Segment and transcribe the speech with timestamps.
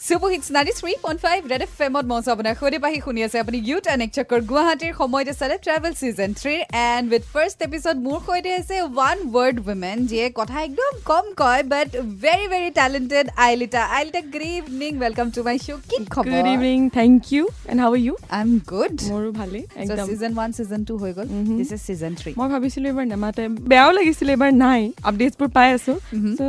[0.00, 3.38] Super hits ninety three point five red F এমত মঞ্চ আপোনাৰ সৈতে পাহি শুনি আছে
[3.42, 8.18] আপুনি ইউথ এণ্ড একচকৰ গুৱাহাটীৰ সময়ত আছিলে ট্ৰেভেল ছিজন থ্ৰীৰ এণ্ড উইথ ফাৰ্ষ্ট এপিছড মোৰ
[8.26, 11.88] সৈতে আছে ওৱান ৱৰ্ড উইমেন যিয়ে কথা একদম কম কয় but
[12.24, 16.30] very very talented Ailita Ailita good evening welcome to my show' কি খবৰ?
[16.34, 19.64] Good evening thank you and how you I am good মোৰো ভালেই
[20.08, 21.26] ছিজন ওৱান ছিজন টু হৈ গ'ল.
[21.58, 25.96] দিছ ইজ ছিজন থ্ৰী মই ভাবিছিলোঁ এইবাৰ নেমাতে। বেয়াও লাগিছিলে এইবাৰ নাই। আপডেটছবোৰ পাই আছোঁ.
[26.38, 26.42] চ'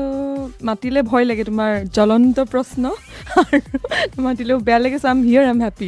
[0.68, 2.84] মাতিলে ভয় লাগে তোমাৰ জ্বলন্ত প্ৰশ্ন।
[4.18, 5.88] মাতিলেও বেয়া লাগে so' I'm here I'm happy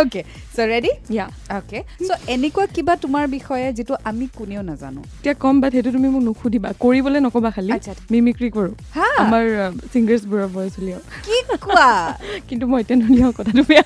[0.00, 0.20] okay
[0.56, 5.00] so' ready yeah okay so' এনেকুৱা কিবা তোমাৰ বিষয়ে যিটো আমি কোনেও নাজানো?
[5.00, 7.72] এতিয়া ক'ম বাট সেইটো তুমি মোক নুসুধিবা। কৰিবলৈ নক'বা খালি।
[8.10, 9.08] মিমিক্ৰি কৰোঁ। হা?
[9.22, 9.44] আমাৰ
[9.92, 11.88] ছিংগাৰ্ছবোৰৰ ভইচ উলিয়াওঁ। কি কোৱা?
[12.48, 13.84] কিন্তু মই এতিয়া নুলিয়াওঁ কথাটো বেয়া।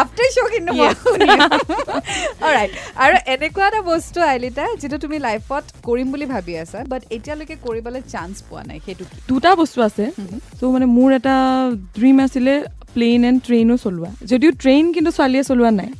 [0.00, 0.72] আফটাৰ শ্ব' কিন্তু
[3.04, 8.00] আৰু এনেকুৱা এটা বস্তু আইলিতা যিটো তুমি লাইফত কৰিম বুলি ভাবি আছা বাট এতিয়ালৈকে কৰিবলৈ
[8.14, 10.04] চান্স পোৱা নাই সেইটো দুটা বস্তু আছে।
[10.58, 11.34] চ' মানে মোৰ এটা
[11.98, 12.54] ড্ৰিম আছিলে
[12.94, 15.90] প্লেইন এণ্ড ট্ৰেইনো চলোৱা। যদিও ট্ৰেইন কিন্তু ছোৱালীয়ে চলোৱা নাই।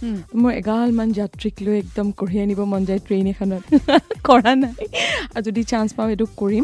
[0.41, 3.63] মোৰ এগালমান যাত্ৰীক লৈ একদম কঢ়িয়াই নিব মন যায় ট্ৰেইন এখনত।
[4.29, 4.75] কৰা নাই।
[5.35, 6.63] আৰু যদি চান্স পাওঁ সেইটো কৰিম।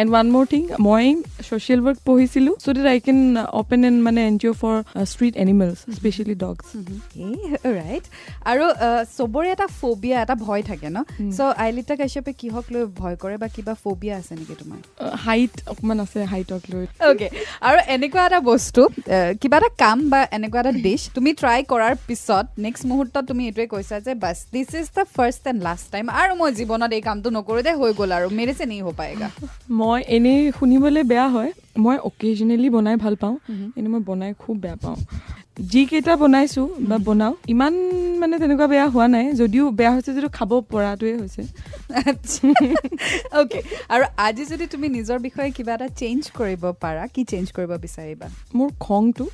[0.00, 1.04] এণ্ড ওৱান মোৰ থিং মই
[1.46, 3.18] ছ'চিয়েল ৱৰ্ক পঢ়িছিলোঁ so' that I can
[3.60, 4.74] open and মানে N G O' for
[5.12, 6.66] street animals specially dogs
[7.78, 8.04] right
[8.50, 10.98] আৰু uh, চবৰে এটা ফবিয়া এটা ভয় থাকে ন।
[11.36, 14.80] চ' আইলিতা কাশ্যপে কিহক লৈ ভয় কৰে বা কিবা ফবিয়া আছে নেকি তোমাৰ?
[15.24, 17.28] হাইট অকণমান আছে হাইটক লৈ। অ'কে
[17.68, 21.94] আৰু এনেকুৱা এটা বস্তু আহ, কিবা এটা কাম বা এনেকুৱা এটা ডিছ তুমি ট্ৰাই কৰাৰ
[22.08, 26.06] পিছত নেক্সট মুহূৰ্তত তুমি এইটোৱে কৈছা যে bus this is the first and last time
[26.20, 29.28] আৰু মই জীৱনত এই কামটো নকৰোঁ দে হৈ গ'ল আৰু মেৰে চে নি হ'ব পায়েগা।
[29.80, 33.36] মই এনেই শুনিবলৈ বেয়া হয়। মই অকেজনেলি বনাই ভাল পাওঁ.
[33.76, 34.96] এনেই মই বনাই খুব বেয়া পাওঁ।
[35.58, 37.74] যিকেইটা বনাইছোঁ বা বনাওঁ ইমান
[38.20, 41.42] মানে তেনেকুৱা বেয়া হোৱা নাই যদিও বেয়া হৈছে যদিও খাব পৰাটোৱে হৈছে।
[43.40, 43.60] অ'কে
[43.94, 48.26] আৰু আজি যদি তুমি নিজৰ বিষয়ে কিবা এটা চেঞ্জ কৰিব পাৰা কি চেঞ্জ কৰিব বিচাৰিবা?
[48.56, 49.24] মোৰ খংটো.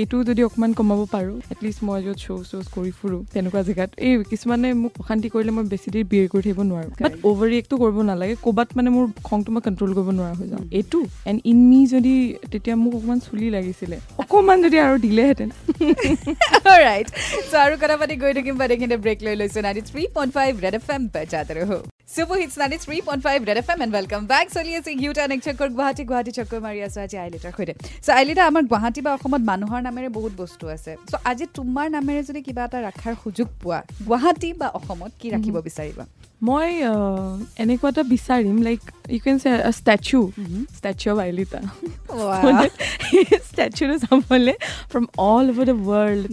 [0.00, 4.12] এইটো যদি অকণমান কমাব পাৰোঁ এটলিষ্ট মই য'ত শ্ব' শ্ব'জ কৰি ফুৰোঁ তেনেকুৱা জেগাত। এই
[4.30, 7.12] কিছুমানে মোক অশান্তি কৰিলে মই বেছি দেৰি বিয়েৰ কৰি থাকিব নোৱাৰোঁ। বাট.
[7.28, 10.98] অ'ভাৰ ৰিয়েক্টটো কৰিব নালাগে ক'ৰবাত মানে মোৰ খংটো মই কণ্ট্ৰল কৰিব নোৱাৰা হৈ যাওঁ। এইটো
[11.30, 12.14] এণ্ড ইন মি যদি
[12.52, 15.50] তেতিয়া মোক অকণমান চুলি লাগিছিলে। অকণমান যদি আৰু দিলেহেঁতেন
[16.86, 17.08] ৰাইট
[17.50, 20.50] চ' আৰু কথা পাতি গৈ থাকিম বাট এইখিনিতে ব্ৰেক লৈ লৈছোঁ ninety three point five
[20.64, 21.78] red F M বেজাতে ৰহো।
[22.14, 25.24] Super hits ninety three point five red F M and welcome back চলি আছে ইউটা
[25.32, 27.74] নেক্সট চক্কৰ গুৱাহাটী গুৱাহাটী চক্কৰ মাৰি আছোঁ আজি আইলিটাৰ সৈতে।
[28.04, 32.20] চ' আইলিটা আমাৰ গুৱাহাটী বা অসমত মানুহৰ নামেৰে বহুত বস্তু আছে। চ' আজি তোমাৰ নামেৰে
[32.28, 36.04] যদি কিবা এটা ৰখাৰ সুযোগ পোৱা গুৱাহাটী বা অসমত কি ৰাখিব বিচাৰিবা?
[36.40, 36.68] মই
[37.62, 38.80] এনেকুৱা এটা বিচাৰিম like
[39.14, 40.18] you can see statue
[40.78, 41.60] statue of আইলিতা
[43.48, 44.54] ষ্টেচুটো চাবলৈ
[44.90, 46.24] from all over the world.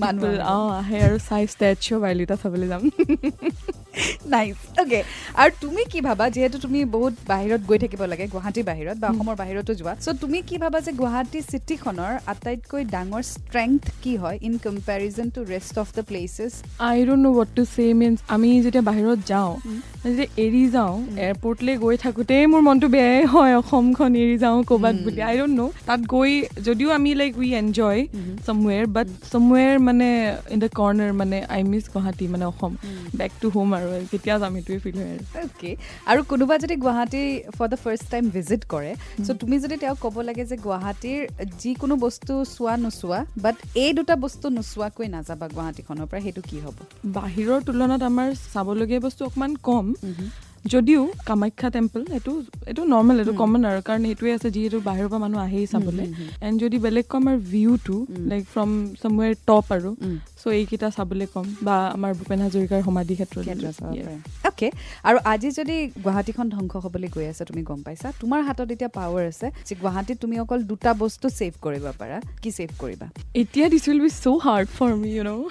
[0.56, 2.84] অঁ আহে আৰু চাই ষ্টেচু অফ আইলিতা চাবলৈ যাম।
[4.34, 5.00] নাইচ অ'কে
[5.42, 9.36] আৰু তুমি কি ভাবা যিহেতু তুমি বহুত বাহিৰত গৈ থাকিব লাগে গুৱাহাটীৰ বাহিৰত বা অসমৰ
[9.42, 14.54] বাহিৰতো যোৱা চ' তুমি কি ভাবা যে গুৱাহাটী চিটিখনৰ আটাইতকৈ ডাঙৰ ষ্ট্ৰেংথ কি হয় in
[14.66, 16.52] comparison to rest of the places
[16.90, 19.52] I don't know' what to say means আমি যেতিয়া বাহিৰত যাওঁ
[20.06, 25.22] যেতিয়া এৰি যাওঁ এয়াৰপৰ্টলৈ গৈ থাকোঁতেই মোৰ মনটো বেয়াই হয় অসমখন এৰি যাওঁ ক'ৰবাত বুলি।
[25.30, 26.32] আই ডোণ্ট ন' তাত গৈ
[26.68, 28.00] যদিও আমি লাইক উই এনজয়
[28.46, 30.10] চামৱেৰ বাট চামৱেৰ মানে
[30.54, 32.72] ইন দ্য কৰ্ণাৰ মানে আই মিছ গুৱাহাটী মানে অসম।
[33.20, 35.72] বেক টু হোম আৰু কেতিয়া যাম সেইটোৱে ফিল হয় আৰু। অ'কে
[36.12, 37.24] আৰু কোনোবা যদি Guwahati
[37.58, 38.92] for the first time visit কৰে
[39.26, 41.22] চ' তুমি যদি তেওঁক ক'ব লাগে যে গুৱাহাটীৰ
[41.62, 46.76] যিকোনো বস্তু চোৱা নোচোৱা বাট এই দুটা বস্তু নোচোৱাকৈ নাযাবা গুৱাহাটীখনৰ পৰা সেইটো কি হ'ব?
[47.18, 49.86] বাহিৰৰ তুলনাত আমাৰ চাবলগীয়া বস্তু অকণমান কম।
[50.74, 52.32] যদিও কামাখ্যা টেম্পল এইটো
[52.70, 56.06] এইটো নৰ্মেল এইটো কমন আৰু কাৰণ এইটোৱে আছে যিহেতু বাহিৰৰ পৰা মানুহ আহেই চাবলৈ।
[56.46, 57.98] এণ্ড যদি বেলেগ কম আমাৰ ভিউটো
[58.32, 58.70] লাইক ফ্ৰম
[59.02, 59.90] চামৱেৰ টপ আৰু
[60.42, 63.38] চ' এইকেইটা চাবলৈ ক'ম বা আমাৰ ভূপেন হাজৰিকাৰ সমাধি ক্ষেত্ৰ
[64.50, 64.68] অ'কে
[65.10, 69.24] আৰু আজি যদি গুৱাহাটীখন ধ্বংস হ'বলৈ গৈ আছে তুমি গম পাইছা তোমাৰ হাতত এতিয়া পাৱাৰ
[69.32, 73.08] আছে যে গুৱাহাটীত তুমি অকল দুটা বস্তু ছেভ কৰিব পাৰা। কি ছেভ কৰিবা?
[73.42, 75.44] এতিয়া this will be so' hard for me you know'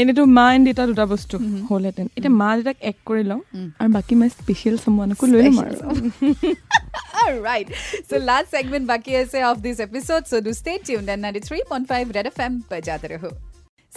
[0.00, 1.36] এনেইতো মা এণ্ড দেউতা দুটা বস্তু
[1.68, 3.40] হ'লহেঁতেন। এতিয়া মা দেউতাক এক কৰি লওঁ
[3.80, 5.76] আৰু বাকী মই স্পেচিয়েল চামৱানকো লৈ ল'ম আৰু।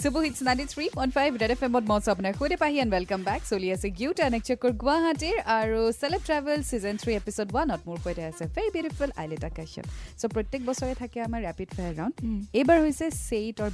[0.04, 2.56] এম বজাতে ৰহো super hits ninety three point five red F এমত মঞ্চ আপোনাৰ সৈতে
[2.62, 7.12] পাহি এণ্ড ৱেলকাম বেক চলি আছে গিউট এণ্ড একচকৰ গুৱাহাটীৰ আৰু celeb travel season three
[7.20, 9.86] episode ওৱানত মোৰ সৈতে আছে very beautiful Ailita Kashyap
[10.20, 12.14] show' প্ৰত্যেক বছৰে থাকে আমাৰ ৰেপিড ফায়াৰ ৰাউণ্ড
[12.54, 13.06] এইবাৰ হৈছে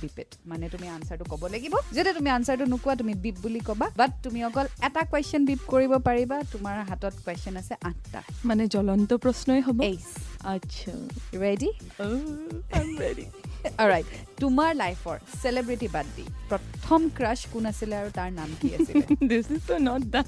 [0.05, 4.13] বিপেট মানে তুমি আনচাৰটো ক'ব লাগিব যদি তুমি আনচাৰটো নোকোৱা তুমি বিপ বুলি ক'বা বাট
[4.25, 9.61] তুমি অকল এটা কুৱেশ্যন বিপ কৰিব পাৰিবা তোমাৰ হাতত কুৱেশ্যন আছে আঠটা মানে জ্বলন্ত প্ৰশ্নই
[9.67, 10.09] হ'ব এইচ
[10.47, 10.93] আচ্ছা
[11.45, 11.71] ৰেডি
[13.03, 13.48] ৰেডি
[13.91, 14.07] ৰাইট
[14.41, 19.05] তোমাৰ লাইফৰ চেলিব্ৰিটি বাদ দি প্ৰথম ক্ৰাছ কোন আছিলে আৰু তাৰ নাম কি আছিলে?
[19.31, 20.27] This is not done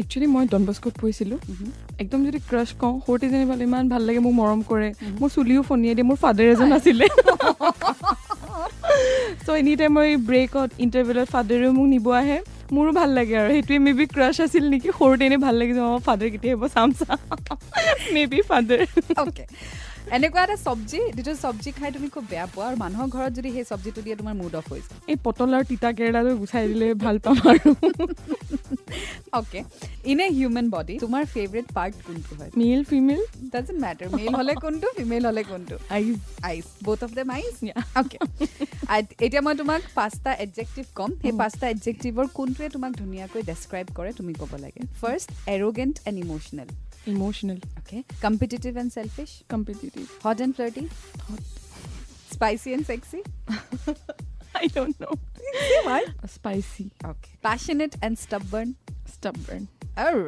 [0.00, 1.38] actually মই ডনবস্কোত পঢ়িছিলোঁ
[2.02, 4.88] একদম যদি ক্ৰাছ কওঁ সৰুতে যেনিবা ইমান ভাল লাগে মোক মৰম কৰে
[5.20, 7.06] মোৰ চুলিও ফনিয়াই দিয়ে মোৰ ফাদাৰ এজন আছিলে।
[9.44, 12.38] চ' এনি টাইম মই ব্ৰেকত ইণ্টাৰভিউত ফাদাৰেও মোক নিব আহে
[12.74, 15.82] মোৰো ভাল লাগে আৰু। সেইটোৱে মে বি ক্ৰাছ আছিল নেকি সৰুতে এনেই ভাল লাগে যে
[15.90, 17.18] অঁ ফাদাৰ কেতিয়া আহিব চাম চাম।
[18.14, 18.80] মে বি ফাদাৰ
[19.22, 19.44] অ'কে
[20.16, 23.66] এনেকুৱা এটা চব্জি যিটো চব্জি খাই তুমি খুব বেয়া পোৱা আৰু মানুহৰ ঘৰত যদি সেই
[23.70, 27.16] চব্জিটো দিয়ে তোমাৰ মুড অফ হৈ যায়। এই পটল আৰু তিতা কেৰেলাটো গুচাই দিলে ভাল
[27.24, 27.68] পাম আৰু।
[29.38, 29.60] Okay
[30.10, 32.50] in a human body তোমাৰ ফেভৰেট পাৰ্ট কোনটো হয়?
[32.62, 33.22] Male female
[33.54, 35.76] doesn't matter male হ'লে কোনটো ফিমেল হ'লে কোনটো?
[35.96, 36.16] Eyes
[36.50, 37.54] eyes both of them eyes.
[38.00, 38.18] Okay
[39.26, 44.32] এতিয়া মই তোমাক পাঁচটা এডজেক্টিভ ক'ম। সেই পাঁচটা এডজেক্টিভৰ কোনটোৱে তোমাক ধুনীয়াকৈ ডেছক্ৰাইব কৰে তুমি
[44.40, 46.16] ক'ব লাগে। First arrogant and
[47.06, 47.58] Emotional.
[47.78, 48.04] Okay.
[48.20, 49.42] Competitive and selfish?
[49.48, 50.10] Competitive.
[50.22, 50.88] Hot and flirty?
[51.28, 51.40] Hot.
[52.30, 53.22] Spicy and sexy?
[54.54, 55.14] I don't know.
[55.84, 56.04] Why?
[56.26, 56.92] Spicy.
[57.04, 57.32] Okay.
[57.42, 58.76] Passionate and stubborn?
[59.06, 59.68] Stubborn.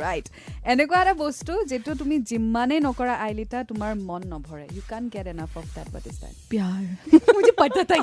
[0.02, 0.26] Right
[0.72, 5.52] এনেকুৱা এটা বস্তু যিটো তুমি যিমানেই নকৰা আইলিতা তোমাৰ মন নভৰে you can get enough
[5.60, 6.82] of that but is that Pyar
[7.34, 7.96] মুঝে পতা থা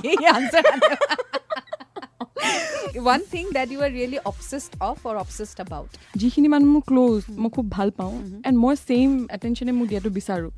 [2.97, 5.89] one thing that you are really obsessed of or obsessed about
[6.21, 8.13] যিখিনি মানুহ মোৰ ক্ল'জ মই খুব ভাল পাওঁ
[8.47, 10.51] এণ্ড মই ছেইম এটেনশ্যনে মোক দিয়াটো বিচাৰোঁ।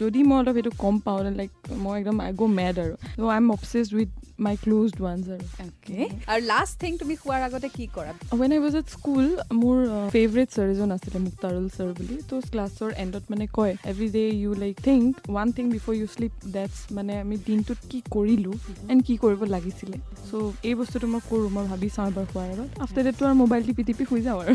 [0.00, 1.50] যদি মই অলপ সেইটো কম পাওঁ লাইক
[1.84, 2.94] মই একদম আই গ' মেড আৰু।
[3.34, 5.98] I am obsessed with my close ones আৰু। অ'কে
[6.32, 8.12] আৰু লাষ্ট থিং তুমি খোৱাৰ আগতে কি কৰা?
[8.40, 9.26] When I was at school
[9.62, 9.76] মোৰ
[10.14, 14.50] ফেভৰেট ছাৰ এজন আছিলে মুক্তাৰুল ছাৰ বুলি। তো ক্লাছৰ এণ্ডত মানে কয় every day you
[14.54, 18.56] like think one thing before you sleep that's মানে আমি দিনটোত কি কৰিলোঁ
[18.90, 19.96] এণ্ড কি কৰিব লাগিছিলে।
[20.28, 20.32] চ'
[20.68, 23.82] এই বস্তুটো মই কৰোঁ মই ভাবি চাওঁ এবাৰ খোৱাৰ আগত। আফটাৰ ডেটটো আৰু মোবাইল টিপি
[23.88, 24.54] টিপি শুই যাওঁ আৰু।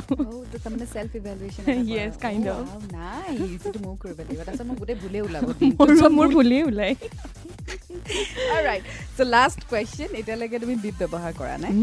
[6.17, 6.95] মোৰ ভুলেই ওলায়
[9.17, 11.73] চ' লাষ্ট কুৱেশ্যন এতিয়ালৈকে তুমি বিপ ব্যৱহাৰ কৰা নাই.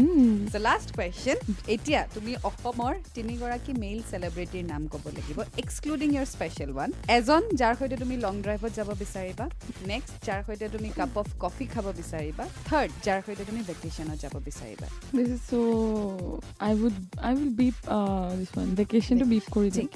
[0.51, 1.37] চ' লাষ্ট কুৱেশ্যন
[1.75, 7.73] এতিয়া তুমি অসমৰ তিনিগৰাকী মেইল চেলিব্ৰিটিৰ নাম ক'ব লাগিব এক্সক্লুডিং ইয়ৰ স্পেচিয়েল ওৱান এজন যাৰ
[7.79, 9.45] সৈতে তুমি লং ড্ৰাইভত যাব বিচাৰিবা
[9.91, 14.35] নেক্সট যাৰ সৈতে তুমি কাপ অফ কফি খাব বিচাৰিবা থাৰ্ড যাৰ সৈতে তুমি ভেকেশ্যনত যাব
[14.47, 14.87] বিচাৰিবা
[15.17, 15.59] This is so.
[16.69, 16.97] I would.
[17.29, 18.69] I will beep uh, this one.
[18.81, 19.87] Vacation to beep কৰি দিম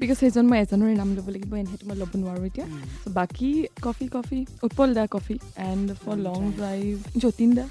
[0.00, 2.66] বিকজ সেইজন মই এজনৰে নাম ল'ব লাগিব সেইটো মই ল'ব নোৱাৰোঁ এতিয়া
[3.02, 3.50] চ' বাকী
[3.86, 5.36] coffee coffee Utpal da coffee
[5.68, 6.94] and for long drive
[7.24, 7.66] Jatin da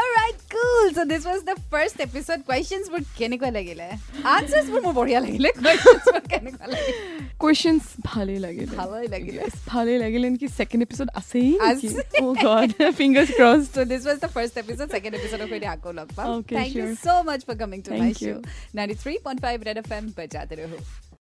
[0.00, 0.84] Alright, cool.
[0.96, 2.40] So this was the first episode.
[2.50, 3.86] Questions বোৰ কেনেকুৱা লাগিলে
[4.34, 6.94] আনচাৰ্ছ বোৰ মোৰ বঢ়িয়া লাগিলে questions বোৰ কেনেকুৱা লাগিলে
[7.42, 11.88] কুৱেশ্যনছ ভালেই লাগিলে ভালেই লাগিলে Yes, ভালেই লাগিলে নেকি ছেকেণ্ড এপিছড আছেই আছে।
[12.22, 14.88] অ' god fingers cross So this was the first episode.
[14.96, 16.96] Second episode of সৈতে আকৌ লগ পাম Okay, Thank you sure.
[17.06, 18.34] so much for coming to my Thank you.
[18.34, 18.38] show.
[18.80, 20.78] 93.5 Red FM বজাতে ৰহো